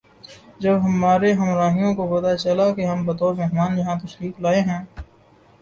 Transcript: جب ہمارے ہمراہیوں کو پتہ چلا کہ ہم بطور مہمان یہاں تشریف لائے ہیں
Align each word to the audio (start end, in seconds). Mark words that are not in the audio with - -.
جب 0.59 0.77
ہمارے 0.83 1.31
ہمراہیوں 1.33 1.93
کو 1.95 2.07
پتہ 2.11 2.35
چلا 2.37 2.69
کہ 2.75 2.85
ہم 2.85 3.05
بطور 3.07 3.33
مہمان 3.35 3.77
یہاں 3.79 3.99
تشریف 3.99 4.39
لائے 4.39 4.61
ہیں 4.61 4.83